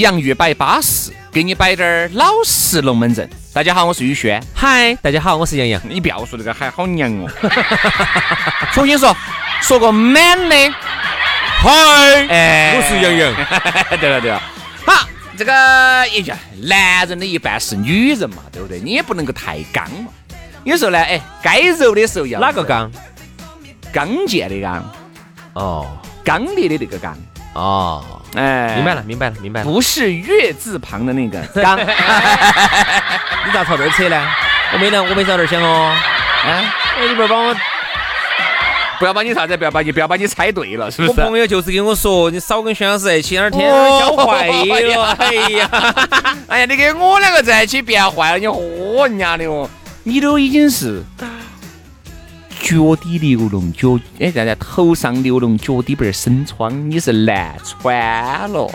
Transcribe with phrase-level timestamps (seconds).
[0.00, 3.28] 洋芋摆巴适，给你摆点儿老实龙门阵。
[3.52, 4.42] 大家好，我是宇轩。
[4.54, 5.80] 嗨，大家好，我是杨洋。
[5.86, 7.28] 你不要说这个，还好娘哦。
[8.72, 9.14] 重新说，
[9.60, 10.56] 说个满的。
[11.58, 11.70] 嗨，
[12.30, 13.34] 哎，我是杨洋。
[14.00, 14.42] 对了对了，
[14.86, 18.80] 好，这个一句，男人的一半是女人嘛，对不对？
[18.80, 20.10] 你也不能够太刚嘛。
[20.64, 22.90] 有时候呢，哎，该柔的时候要哪个刚？
[23.92, 24.90] 刚健的刚，
[25.52, 25.86] 哦
[26.24, 27.14] 刚烈的那个刚。
[27.52, 29.66] 哦，哎，明白了，明白了，明白了。
[29.66, 31.78] 不是月字旁的那个 刚。
[31.78, 34.26] 你咋朝这儿扯呢？
[34.72, 35.92] 我没呢，我没朝这儿想哦。
[36.46, 36.48] 啊，
[36.98, 37.54] 哎，你不要把我，
[38.98, 41.22] 不要把你啥子，不要把你不要把你猜对了，是不是我是？
[41.22, 45.16] 朋友就是跟我说，你少跟轩老师在一起，那儿天哦教坏了。
[45.18, 45.94] 哎呀，
[46.48, 49.68] 哎呀，你跟我两个在一起变坏了，你豁人家的哦，
[50.04, 51.02] 你都已经是
[52.70, 58.64] 脚底流脓，脚哎在在头上流脓，脚底边儿生疮，你是难穿了。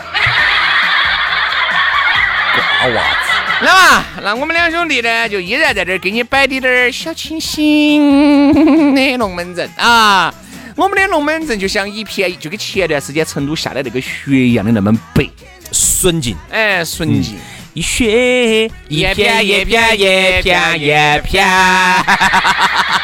[2.52, 3.30] 瓜娃子，
[3.62, 10.34] 那嘛，那我们两兄弟呢，就依然在这儿给你摆的点儿小清新的龙门阵啊。
[10.74, 15.26] 我们的龙门阵就像一片，就跟前段时间成都下的那个雪一样的那么白，
[15.72, 17.34] 纯净，哎，纯净。
[17.72, 21.46] 一雪一片一片一片一片。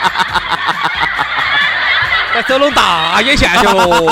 [2.49, 4.07] 走拢大爷线去喽！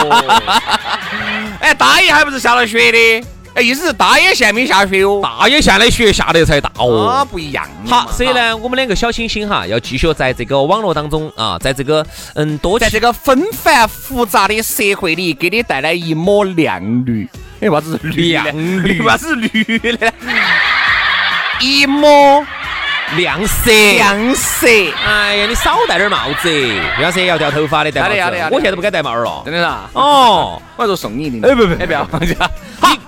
[1.60, 3.26] 哎，大爷还不是下了雪的？
[3.54, 5.20] 哎，意思是大爷线没下雪哦。
[5.22, 7.26] 大爷线的雪下得才大啊，哦。
[7.28, 8.02] 不一样嘛。
[8.02, 17.28] 好，所以呢，我们两个小清新哈，要继续在这个网络当中啊，在这个嗯多在这个纷繁复杂的社会里，给你带来一抹亮绿。
[17.60, 18.44] 哎，啥子是绿呢？
[18.44, 20.12] 亮绿啥子是绿呢？
[21.60, 22.46] 一抹
[23.16, 23.70] 亮色。
[23.70, 24.66] 亮色。
[25.06, 26.48] 哎呀，你少戴点帽子，
[26.98, 28.50] 亮色也要掉头发的戴帽子要得要得要。
[28.50, 29.42] 得我现在都不敢戴帽儿了。
[29.44, 29.90] 真的是啊？
[29.94, 31.48] 哦， 我还说送你的。
[31.48, 32.34] 哎不不哎不要放下。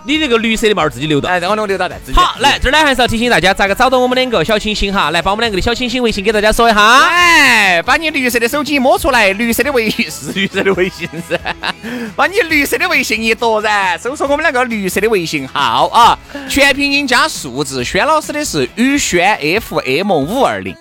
[0.05, 1.29] 你你这个绿色的帽儿自己留到。
[1.29, 2.19] 哎，让我能留到带自己。
[2.19, 6.81] 好，来这儿呢还是要提醒大家咋个找到我们两个小清新哈，来把我们两个的小清新微信给大家说一下。
[7.09, 11.39] 哎，把你绿色的手机摸出来，绿色的微信是 绿色的微信噻，
[12.17, 16.19] 把你绿色的微信一夺噻，搜索我们两个绿色的微信号啊，
[16.49, 20.75] 全拼音加数字，轩老师的是宇轩 FM 五二零，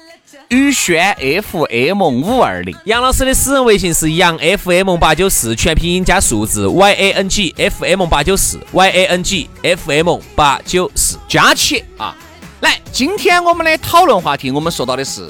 [0.52, 2.76] 宇轩 FM 五二零。
[2.84, 10.20] 杨老师的私人微信是杨 FM 八九四，全拼音加数字 Y A N G F M 八九四 Y A N G F M
[10.36, 11.18] 八九四。
[11.26, 12.14] 加起啊！
[12.60, 15.26] 来，今天我们的讨论话题，我们说到的是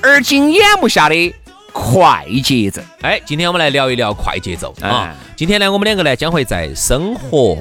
[0.00, 1.34] 而今眼目下的
[1.72, 2.80] 快节奏。
[3.02, 5.16] 哎，今天我们来聊一聊快节奏啊哎！
[5.34, 7.58] 今天呢，我们两个呢将会在生活、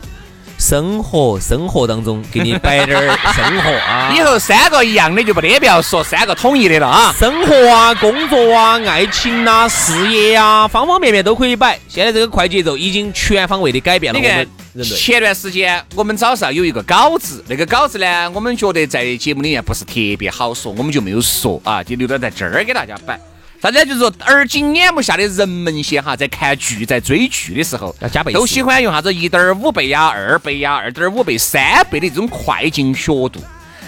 [0.59, 4.11] 生活、生活当中给你摆点儿生活啊。
[4.15, 7.15] 以后三个一样的就不得必要说三个统一的了啊！
[7.17, 11.79] 生活啊、工作啊、爱情啊、事业啊，方方面面都可以摆。
[11.87, 14.31] 现在这个快节奏已经全方位的改变了我们
[14.73, 14.95] 人类。
[14.95, 23.17] 前段时间我们早上有一个稿子，那个稿子呢，我们觉得在节目里面不是特别好说，我们就没有说啊，就留到在这儿给大家摆。
[23.61, 33.41] 大家就是说，而今眼目下的人们些哈，在看剧、在追剧的时候要加倍都喜欢用啥子一点五倍呀、二倍呀、二点五倍、三倍的这种快进学度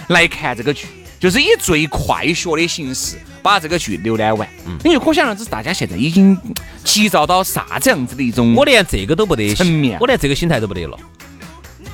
[0.08, 0.86] 来看这个剧，
[1.18, 4.46] 就是以最快学的形式把这个剧浏览完。
[4.66, 6.38] 嗯你就可想而知，大家现在已经
[6.84, 10.98] 急躁到啥子样子的一种我连这个都不得层面我连这个心态都不得了。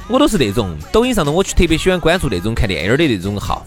[0.09, 3.65] 我都是那种抖音上头，我特别喜欢关注那种看电影的那种号，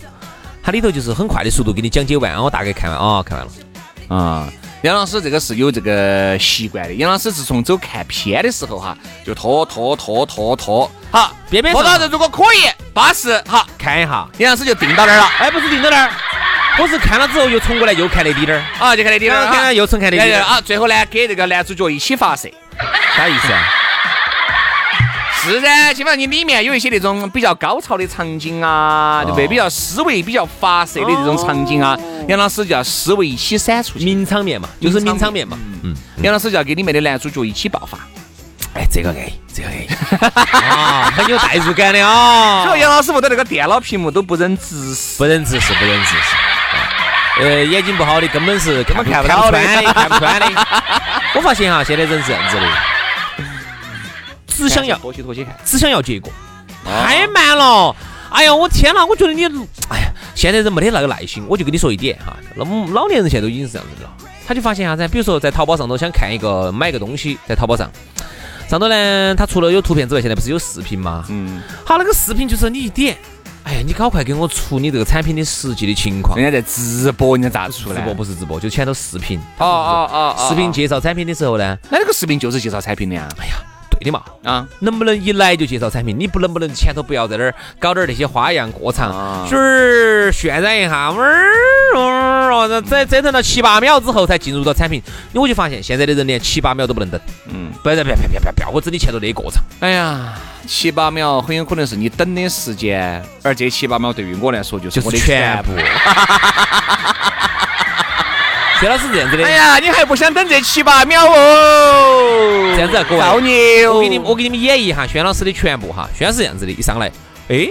[0.62, 3.54] 它里头就是很快的速度给你讲解完，我大概看完啊，看完了。
[4.12, 4.46] 啊，
[4.82, 6.94] 杨老师这个是有这个习惯的。
[6.96, 15.26] 杨老师自从走看片的时候哈，就拖拖拖拖拖，好，边边上拖到这如果可以巴适，好，看一下，杨老师就定到那儿了。
[15.40, 16.12] 哎，不是定到那儿，
[16.78, 22.52] 我是看了之后又冲过来又看那滴点儿，啊，就看那点儿，又冲看那滴点儿，啊，最后呢，给这个男主角一起发射。
[23.16, 23.64] 啥意思啊？
[25.44, 29.48] 是噻，基本上你里面有一些那种比较高潮的场景啊，对不对？
[29.48, 31.98] 比较思维、比较发射的这种场景啊，
[32.28, 35.58] 杨老师就要思维一起闪出去，名场面嘛，就是名场面嘛。
[35.84, 37.98] 嗯，杨老师就要给里面的男主角一起爆发。
[38.74, 39.88] 哎，这个安逸，这个安逸
[40.70, 42.64] 啊，很有代入感的啊。
[42.66, 46.36] 所以杨老师不对那个电脑屏幕都不忍直视，不忍直视，不忍直视。
[47.42, 50.68] 呃，眼睛不好的根本是根本看不穿的，看不穿的。
[51.34, 52.64] 我发现哈，现在人是这样子的，
[54.62, 56.32] 只想要拖起拖起看，只想要结果，
[56.86, 57.96] 太慢了。
[58.30, 59.06] 哎呀，我天哪！
[59.06, 59.44] 我觉得你，
[59.90, 61.44] 哎呀，现在人没得那个耐心。
[61.50, 64.14] 我就跟你说一点哈，那么老年人现在都已经是这样子的了。
[64.48, 65.06] 他就发现啥子？
[65.10, 67.92] 比如说在淘宝上头想看一个买个东西，在淘宝上。
[68.70, 71.26] 上头呢，它除了有图片之外，现在不是有视频吗？
[71.28, 71.62] 嗯。
[71.86, 73.18] 好，那个视频就是你一点，
[73.64, 76.38] 哎呀，你赶快给我出你这个产品的实际的情况。
[76.38, 77.98] 人家在直播，人家咋出来？
[77.98, 79.38] 直播不是直播，就前头视频。
[79.58, 80.48] 哦哦哦。
[80.48, 81.78] 视频介绍产品的时候呢？
[81.90, 83.28] 那那个视频就是介绍产品的呀。
[83.40, 83.71] 哎呀，对
[84.04, 84.22] 的嘛。
[84.44, 84.68] 啊。
[84.80, 86.18] 能不能一来就介绍产品？
[86.20, 95.02] 你不能不能前头不要在那儿搞点那些花样过场，就是渲染一下，呜儿哦，再折腾到七八秒之后才进入到产品。
[95.34, 97.20] 我就发现现在的人连七八秒都不能等。
[97.48, 97.72] 嗯。
[97.84, 98.70] 不要不要不要不要不要！
[98.70, 99.64] 我指你前头那一过场。
[99.80, 100.36] 哎呀，
[100.68, 105.72] 七八秒很有可能是你等的时间，而这七八秒对于我来说就是我的全部。
[108.82, 109.46] 薛老师这样子的。
[109.46, 112.74] 哎呀，你还不想等这七八秒哦？
[112.76, 113.22] 这样子啊，各位。
[113.22, 113.88] 造孽！
[113.88, 116.10] 我给你我给你们演绎一下轩老师的全部哈。
[116.18, 117.12] 轩老师这样子的，一上来，
[117.50, 117.70] 哎，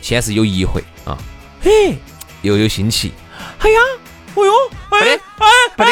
[0.00, 1.18] 先是有疑惑啊，
[1.60, 1.96] 嘿，
[2.42, 3.12] 又有新奇，
[3.58, 3.80] 哎呀。
[4.34, 4.52] 哦哟，
[4.88, 5.18] 不得，哎，
[5.76, 5.90] 不得，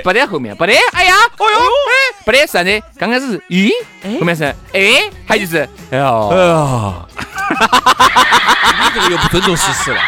[0.04, 2.82] 不得后面不得，哎呀，哦哟，哎，不得是啥子？
[2.98, 3.70] 刚开始是咦，
[4.02, 4.44] 后面是
[4.74, 7.06] 哎，还就是，哎呀，哎呀，
[8.84, 10.00] 你这个又不尊重事实了，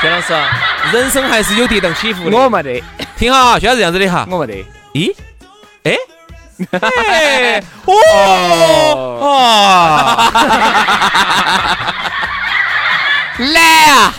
[0.00, 0.32] 薛老师，
[0.92, 2.36] 人生还是有跌宕起伏的。
[2.36, 2.80] 我没得，
[3.16, 4.64] 听好，现在是这样子的哈，我没得，
[4.94, 5.12] 咦，
[5.82, 5.96] 哎，
[6.78, 10.32] 哎，哦，啊，
[13.38, 13.60] 来
[13.90, 14.14] 啊！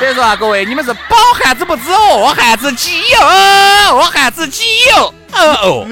[0.00, 3.20] 所以说啊，各位，你们是饱汉子不知饿汉子饥哟，
[3.96, 4.64] 饿汉子饥
[4.96, 5.14] 哦，
[5.62, 5.86] 哦。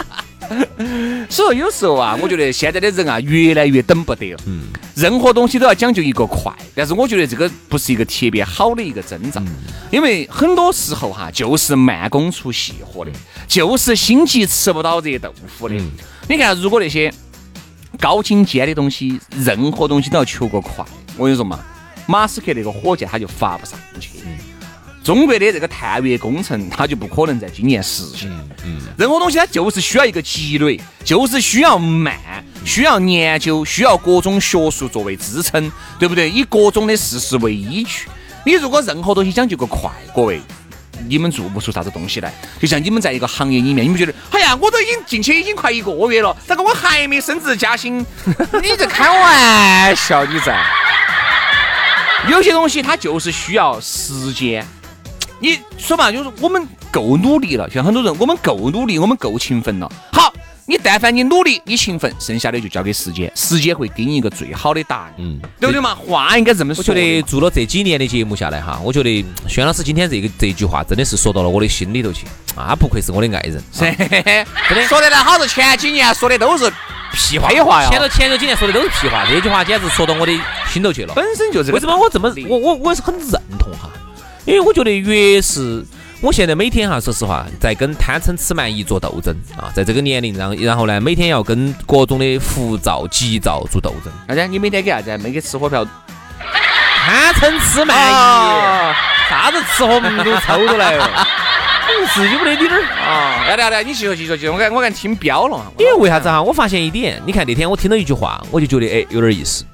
[1.30, 4.38] 所以有时候啊，我觉得现在的人啊，越来越等不得了。
[4.46, 4.64] 嗯。
[4.96, 9.40] 任何东西都要讲究一个快，但是我觉得这个不是一个特别好的一个征兆，
[9.90, 13.10] 因为很多时候哈，就是慢工出细活的，
[13.48, 15.74] 就是心急吃不到热豆腐的。
[16.28, 17.12] 你看，如果那些
[17.98, 20.84] 高精尖的东西，任何东西都要求个快，
[21.16, 21.60] 我跟你说嘛。
[22.06, 24.10] 马斯克那个火箭他就发不上去，
[25.10, 28.30] 中国的这个探月工程它就不可能在今年实现。
[28.64, 32.14] 嗯，任何东西它就是需要一个积累，就是需要慢，
[32.64, 35.68] 需要研究，需要各种学术作为支撑，
[35.98, 36.30] 对不对？
[36.30, 38.06] 以各种的事实为依据。
[38.46, 40.40] 你如果任何东西讲究个快，各位，
[41.08, 42.32] 你们做不出啥子东西来。
[42.60, 47.98] 就像你们在一个行业里面，你们觉得，哎呀，我都已经进去已经快一个月了，咋个我还没升职加薪？
[48.62, 50.56] 你在开玩笑，你在？
[52.28, 54.64] 有些东西它就是需要时间，
[55.40, 59.90] 你说嘛，就是我们够努力了，像很多人，我们够努力，我们够勤奋了。
[60.12, 60.30] 好，
[60.66, 65.94] 你但凡你努力，你勤奋，剩下的就交给时间，时间会给你一个最好的答案，嗯，对不对嘛？
[65.94, 66.82] 话应该这么说。
[66.82, 76.70] 我觉得做了这几年的节目下来哈，我觉得轩老师今天这个这句话真的是说到了我的心里头去啊，不愧是我的爱人， 真的说的来好是前几年说的都是。
[77.12, 77.90] 屁话，屁话呀！
[77.90, 80.32] 前头前头几年说的都是屁话，这句话简直说到我的
[80.68, 81.12] 心头去了。
[81.12, 83.32] 本身就是为什么我这么我我我是很认？
[84.50, 85.84] 因为我觉得越是
[86.20, 94.12] 我现在每天哈，说实话在跟贪嗔痴慢疑做斗争啊，在这个年龄，然后然后呢，每天要跟各种的浮躁急躁做斗争。
[94.26, 95.16] 大家你每天给啥子？
[95.18, 95.86] 没给吃火票？
[97.06, 101.26] 贪嗔痴慢疑，啥子吃喝都抽出来了。
[102.12, 103.44] 自己不得滴点儿啊！
[103.46, 105.60] 来来来，你继续继续继续，我看我看听标了。
[105.78, 106.42] 因为为啥子哈？
[106.42, 109.64] 我发现一点，你看那天我听到一句话，我就觉得哎有点意思。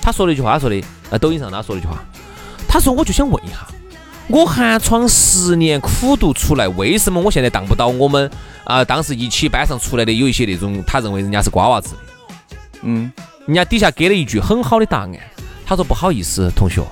[0.00, 1.98] 他说了一句话，他说的啊，抖音上他说了一句话，
[2.66, 3.56] 他说我就想问一下，
[4.28, 8.30] 我寒窗十年苦读出来，为什么我现在当不到我们
[8.64, 11.98] 啊当时一起班上出来的有一些那种他认为人家是瓜娃子的？
[12.82, 13.12] 嗯，
[13.46, 15.12] 人家底下给了一句很好的答案，
[15.66, 16.82] 他说不好意思，同学，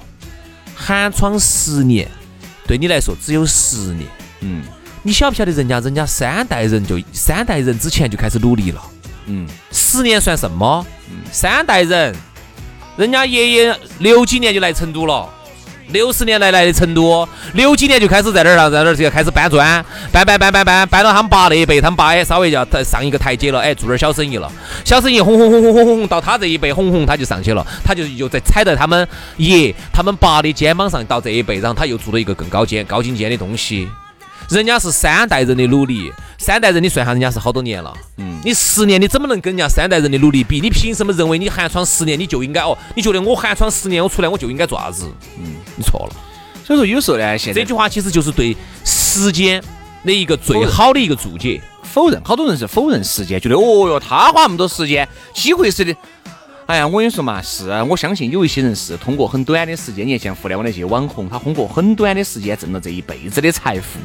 [0.74, 2.06] 寒窗十年
[2.66, 4.06] 对你来说只有十年。
[4.40, 4.62] 嗯，
[5.02, 8.82] 你晓不晓得人家人家三代人就三代人之前就开始努力了。
[9.26, 10.84] 嗯，十年算什么？
[11.10, 12.14] 嗯，三代人，
[12.96, 15.28] 人家爷爷六几年就来成都了，
[15.88, 24.50] 六十年来来的成都，六几年就开始在那儿了，在那儿就开始搬砖，搬搬搬搬搬，搬到他们爸那一辈，他们爸也稍微要上一个台阶了，哎，做点小生意了，
[24.84, 33.88] 小生意轰轰轰轰轰轰，到他这一辈轰轰他就上去了，他就又在踩在他们爷、他们爸的肩膀上，到这一辈，然后他又做了一个更高阶、高精尖的东西。
[34.52, 37.92] 人家是三代人的努力，三代人你算下人家是好多年了。
[38.18, 40.60] 嗯，你十年你怎么能跟人家三代人的努力比？
[40.60, 42.76] 你凭什么认为你寒窗十年你就应该哦？
[42.94, 45.10] 你觉得我寒窗十年我出来我就应该做啥子？
[45.38, 46.16] 嗯，你错了。
[46.64, 49.62] 所以说有时候呢，现在这句话其实就是对时间
[50.04, 51.60] 的一个最好的一个注解。
[51.82, 55.94] 否认，好多人是否认时间，觉得哦哟，他花那么多时间，机会是的。
[56.66, 63.98] 哎呀，我跟你说嘛，是我相信有一些人是通过很短的时间，你像互联网那些网红，他通过很短的时间挣了这一辈子的财富，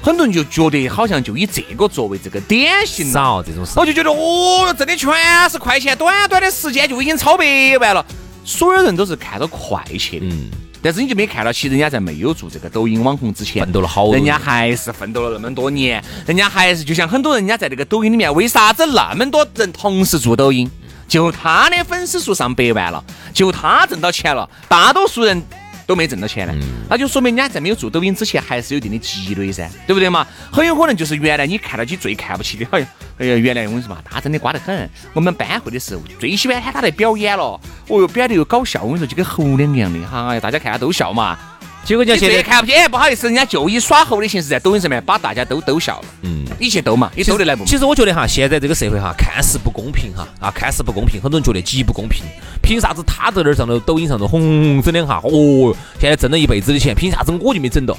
[0.00, 3.10] 很多人就觉得好像就以这个作为这个典型。
[3.10, 7.44] 少这种事，我就觉得哦，挣的全是快钱，短短的时间就已经超百
[7.80, 8.04] 万了。
[8.44, 20.70] 所有人都是看到快钱的，嗯，但是你就没看到，其实人家在没有做这个抖音网红之前，奋斗了好多，人家还是奋斗了那么多年，人家还是就像很多人家在这个抖音里面，为啥子那么多人同时做抖音？
[21.06, 25.42] 就他的粉丝数上百万了，就他挣到钱了，大多数人
[25.86, 26.54] 都没挣到钱呢，
[26.88, 30.26] 那就说明人家在没有做抖音之前还是有一定的积累噻，对不对嘛？
[30.50, 32.86] 很有可能就是原来你看到起最看不起的，哎呀，
[33.18, 34.90] 哎呀，原来我跟你说嘛，他真的瓜得很。
[35.12, 37.44] 我们班会的时候最喜欢喊他来表演了，
[37.88, 41.38] 哦哟，表演的又搞笑，我跟你说就跟猴两个样的哈，哎呀，大家看他都笑嘛。
[41.84, 46.06] 结果人家现在看不起，不好意思，人家就以耍猴的形式在抖音上面把大家都逗笑了。
[46.22, 47.64] 嗯，你去逗嘛，你逗得来不？
[47.66, 52.24] 其实我觉得哈，现在这个社会哈，看似不公平哈，啊，看似不公平，很多人觉得极不公平。
[52.62, 57.94] 凭啥子他在那儿上头抖音上头轰轰整两下，哦，现在挣了一辈子的钱，凭啥子我就没整到？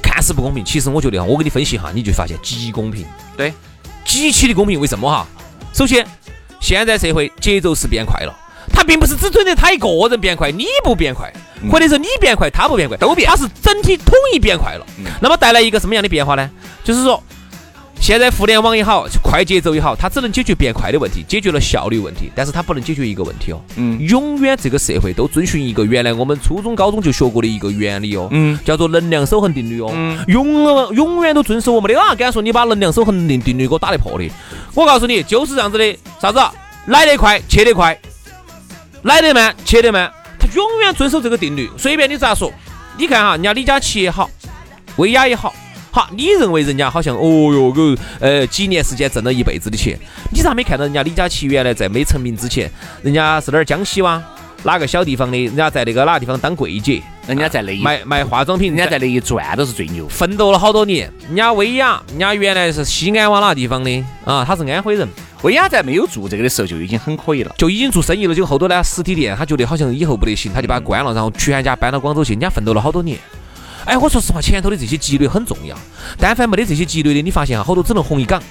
[0.00, 3.04] 看似不公平，其实我觉得哈，我给你分析哈，你就发现极公平。
[3.36, 3.52] 对，
[4.04, 4.78] 极其的公平。
[4.78, 5.26] 为什么哈？
[5.72, 6.06] 首先，
[6.60, 8.32] 现在社会节奏是变快了。
[8.72, 11.32] 他并不是只准的他一个人变快，你不变快，
[11.70, 14.86] 或者是你变快，他不变快，都变，他是整体统一变快了。
[15.20, 16.50] 那么带来一个什么样的变化呢？
[16.82, 17.22] 就是说，
[18.00, 23.60] 现在互联网也好，快节奏也好，它只能解决变快的问题，解决了效率问题，但是它不能解决一个问题哦。
[23.76, 23.98] 嗯。
[24.00, 28.28] 永远这个社会都遵循一个原来我们初中、高中就学过的一个原理哦。
[28.30, 28.58] 嗯。
[28.64, 29.90] 叫做能量守恒定律哦。
[29.94, 30.22] 嗯。
[30.28, 32.14] 永永远都遵守我们的啊！
[32.14, 34.28] 敢说你把能量守恒定定律给我打得破的？
[34.74, 35.96] 我告诉你，就是这样子的。
[36.20, 36.38] 啥子？
[36.86, 37.98] 来得快，去得快。
[39.02, 40.23] 来得慢，去得慢，他
[40.54, 41.70] 永远遵守这个定律。
[41.76, 42.52] 随便你咋说，
[42.96, 44.30] 你看哈，人家李佳琦也好，
[44.96, 45.54] 薇娅也好，
[45.90, 49.98] 好，你认为人家好像哦哟个呃几年时间挣了一辈子的钱，
[50.32, 52.70] 你咋没看到人家李佳琦原来在没成名之前，
[53.02, 54.22] 人家是哪儿江西哇？
[54.64, 55.44] 哪个小地方的？
[55.44, 61.12] 人家在那个哪个地方当柜姐，人家在那卖卖化妆品，人家在那一转都是最牛，奋斗了好多年。
[61.28, 64.44] 人家薇娅，人家原来是西安往哪个地方的啊？
[64.44, 65.08] 他是安徽人。
[65.42, 68.34] 薇娅在没有做这个的时候就已经很可以了，就已经做生意了。
[68.34, 72.32] 就后头呢，实体店他觉得好像以后不得行，他就把它关了，然后全家搬到广州去。
[72.32, 73.18] 人家奋斗了好多年。
[73.84, 75.76] 哎，我说实话，前头的这些积累很重要。
[76.18, 78.42] 但凡没得这些积累的，你发现哈，好多只能红一岗。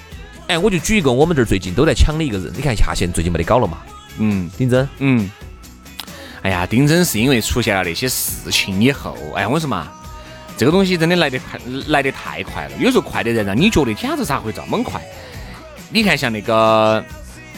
[0.45, 3.79] 哎，我就举一个我们这儿最近都在抢的一个人，你看下线最近没得搞了嘛？
[4.19, 4.87] 嗯，丁真。
[4.99, 5.31] 嗯。
[6.43, 9.87] 哎呀，丁真是因为出现了那些事情以后，哎，我说嘛，
[10.57, 12.71] 这个东西真的来得快，来得太快了。
[12.77, 15.01] 有时候快的人让你觉得简直咋会这么快？
[15.89, 17.03] 你看，像那个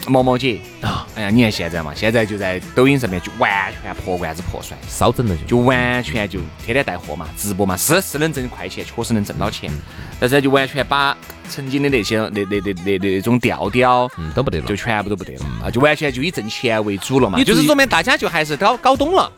[0.06, 0.60] 毛毛姐。
[0.80, 9.70] 啊，哎呀，你看现在嘛，现在就在抖音上面就完全破罐子破摔，少整了就，就完全就天天带货嘛，直播嘛，是是能挣快钱，确实能挣到钱，
[10.20, 11.16] 但是就完全把
[11.48, 15.40] 曾经的那些那那那那那种调调，嗯，都不得了，就全部都不得了。
[15.64, 19.30] 啊，就完全就以挣钱为主了嘛，就是说明大家就还是搞搞懂了，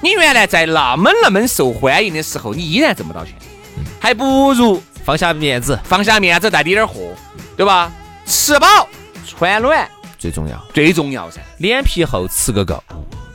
[0.00, 3.34] 你原来在那么那么受欢迎的时候，你依然挣不到钱，
[4.00, 7.14] 还不如放下面子，放下面子带滴点货，
[7.56, 7.90] 对吧？
[8.24, 8.66] 吃饱
[9.26, 9.88] 穿暖
[10.22, 11.40] 最重要，最重要噻！
[11.58, 12.80] 脸皮厚，吃个够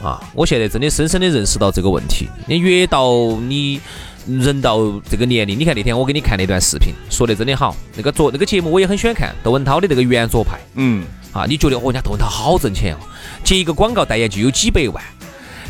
[0.02, 0.24] 啊！
[0.34, 2.30] 我现在真的深深的认识到这个问题。
[2.48, 3.12] 你越到
[3.46, 3.82] 你
[4.26, 4.80] 人到
[5.10, 7.76] 这个年龄，你看那天我给你看那段视频，说的真的好。
[7.98, 10.58] 那个做那个节目我也很喜欢看，窦文涛的那个圆桌派。
[10.76, 11.04] 嗯，
[11.34, 13.00] 啊，你觉得哦，人家窦文涛好挣钱哦，
[13.44, 15.04] 接一个广告代言就有几百万。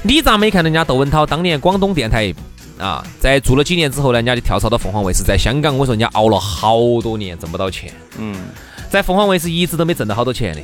[0.03, 2.31] 你咋没看人家窦文涛当年广东电台
[2.77, 7.91] 啊，在做了几年之后呢，人家就跳槽到凤凰卫视，在香港，我说人家熬了好多年挣不到钱。
[8.19, 8.35] 嗯。
[8.89, 10.61] 在凤凰卫视一直都没挣到好多钱的，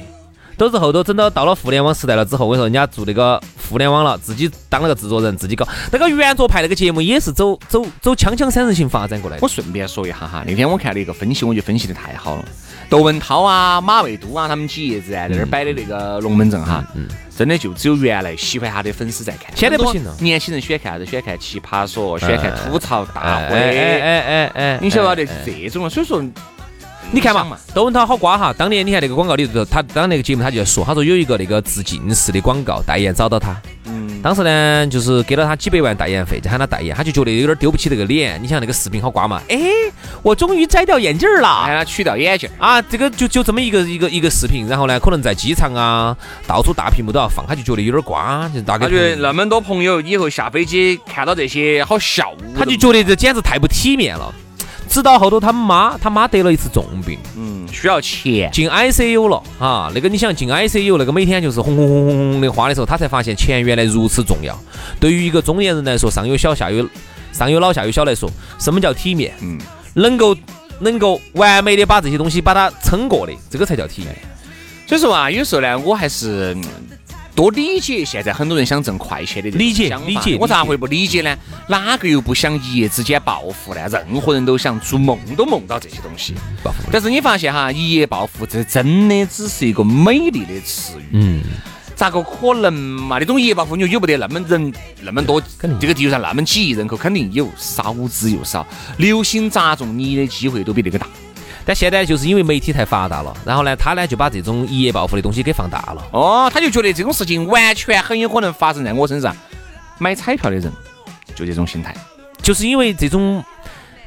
[0.58, 9.44] 都是后头整到到了互联网时代了之后，我跟你说人家做那个互联网了，自己当了个制作人，自己搞那个圆桌派那个节目也是走走走锵锵三人行发展过来的。
[9.44, 12.46] 我顺便说一下哈，那天我看了一个分析，我就分析的太好了。
[12.90, 20.16] 窦文涛啊、马未都啊，他们几爷子啊，在那儿摆的那个龙门阵哈，嗯，真的就只有原来喜欢他的粉丝在看，现在不行了。
[20.20, 21.06] 年轻人喜欢看啥子？
[21.06, 26.24] 喜欢看奇葩说，喜欢看吐槽大会，哎哎哎哎，你晓得是这种，所以说。
[27.14, 28.52] 你看嘛，窦文涛好瓜哈！
[28.58, 33.56] 当年你看那个广告里头，他当那个节目他就说，他说有一个那个致敬式的广告代言找到他，
[33.86, 38.42] 嗯，当时呢，就是给了他几百万代言费，就喊他代言，他就觉得有点丢不起这个脸。
[38.42, 39.40] 你想那个视频好瓜嘛？
[39.48, 39.60] 哎，
[40.24, 42.82] 我终于摘掉眼镜了，让他取掉眼镜啊！
[42.82, 46.18] 这个就就这么一个一个一个视频，然后呢，可能在机场啊，
[46.48, 54.34] 到处大屏幕都要放，他就觉得有点瓜，就大概觉得那么多朋友以后下飞机看到这些好笑，他就觉得这简直太不体面了。
[54.94, 59.92] 直到后头他妈，他妈得了一次重病，嗯，需要钱，进 ICU 了啊。
[59.96, 64.56] 那个你想进 ICU，那个每天就是红红红红红的花的时候，他才发现钱原来如此重要。
[65.00, 66.88] 对于一个中年人来说，上有小下有
[67.32, 69.34] 上有老下有小来说，什么叫体面？
[69.42, 69.58] 嗯，
[69.96, 70.38] 能够
[70.78, 74.16] 能够完美的把这些东西把它撑过的，这个才叫体面。
[74.86, 76.56] 所以说啊，有时候呢，我还是。
[77.36, 81.36] 多理解现在很多人想挣快钱的理解理解，我咋会不理解呢？
[81.68, 83.82] 哪个又不想一夜之间暴富呢？
[83.90, 86.36] 任何人都想做梦都梦到这些东西。
[86.92, 91.06] 但是你发现哈，一夜暴富这真的只是一个美丽的词语。
[91.14, 91.42] 嗯，
[91.96, 93.18] 咋个可能嘛？
[93.18, 94.72] 那种一夜暴富又有不得那么人
[95.02, 95.42] 那么多？
[95.80, 98.66] 这个地球上那么几亿人口肯定有，少之又少。
[98.98, 101.08] 流星砸中你的机会都比那个大。
[101.66, 106.06] 但现在就是因为媒体太发达了，然后呢，他呢就把这种一夜暴富的东西给放大了。
[106.12, 109.36] 哦，他就觉得这种事情完全很有可能发生在我身上。
[110.00, 110.70] 买彩票的人
[111.36, 111.96] 就这种心态，
[112.42, 113.42] 就是因为这种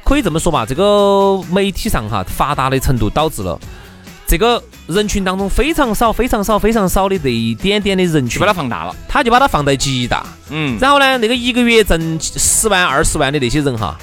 [0.03, 3.59] 可以这么说吧，这个媒体上哈发达的程度导致了
[4.27, 10.23] 这个人群当中非常少、非常少、非常少的这一点点的人群，把它放大了，他就把它放在极大。
[10.49, 13.97] 嗯，然后呢，那个一个月挣十万、二十万的那些人哈。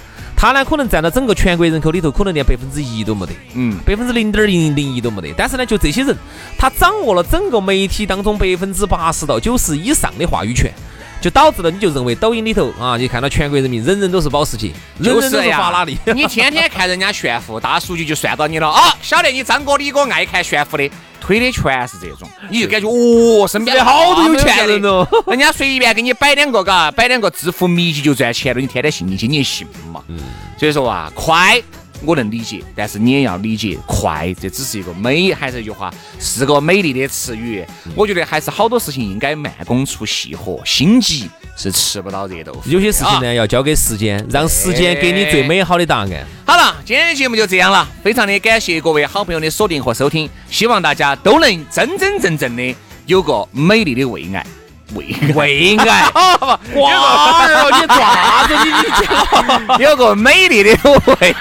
[0.44, 5.32] 他呢，可能占到整个全国人口里头，可能连百分之一都没得，嗯，百分之零点零零一都没得。
[5.34, 6.14] 但是呢，就这些人，
[6.58, 10.70] 他掌握了整个媒体当中百分之八十到九十以上的话语权，
[11.18, 20.90] 就导致了你就认为抖音里头啊，你看到全国人民人人都是保时捷，人人都是法拉利，你天天看人家炫富，大数据就算到你了啊，晓得你张哥李哥爱看炫富的。
[21.25, 30.02] 推的全是这种，你就感觉哦，身边好多有钱人 哦，人家随便给你摆两个，嘎，摆两个致富秘籍就赚钱了，你天天信进去，你也信嘛？
[30.09, 30.19] 嗯，
[30.59, 31.62] 所以说啊，快。
[32.06, 37.64] 我能理解，但是你也要理解，快这只是一个美，还是一句话，是个美丽的词语。
[37.94, 42.61] 我觉得还是好多事情应该慢工出细活，心急是吃不到热豆腐。
[42.70, 46.26] 有些事情呢，要交给时间，让时间给你最美好的答案。
[46.44, 52.74] 好了，今天的节目就这样了，非常的感谢各位好朋友的锁定和收听，希望大家都能真真正正的
[53.07, 54.46] 有个美丽的胃癌。
[54.94, 61.35] 胃胃癌，哇哟， 你爪子你你讲，有个美丽的未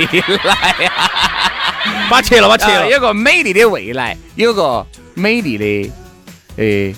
[0.43, 0.91] 来呀，
[2.09, 5.91] 把切了把切了，有个美丽的未来，有个美丽的，
[6.57, 6.95] 诶，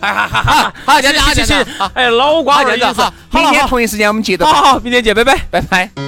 [0.00, 6.07] 哎哈哈哈，好，谢谢谢谢，哎，老瓜这样子，明天同一时间我们接着，好好，明天见，拜拜，拜拜。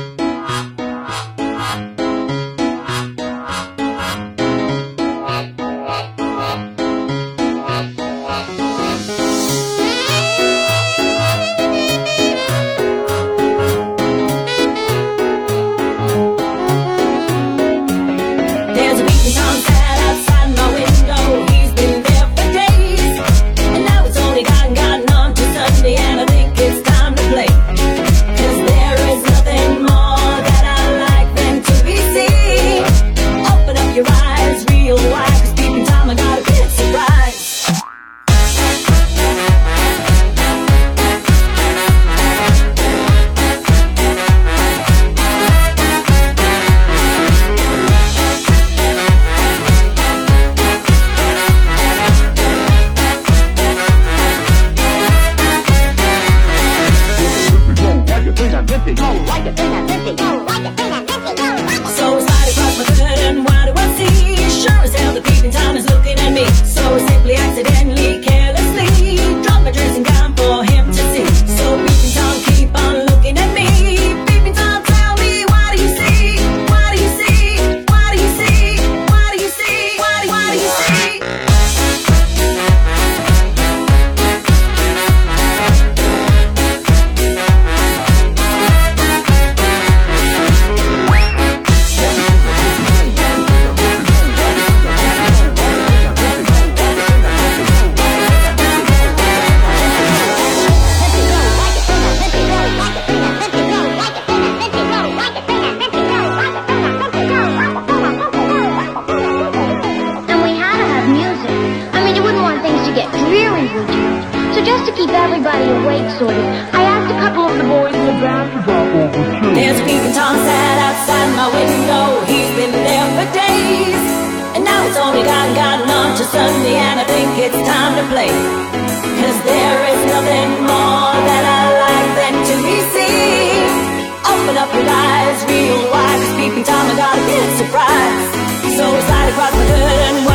[136.50, 138.76] Every time I gotta get surprised.
[138.76, 140.29] So I slide across my curtain.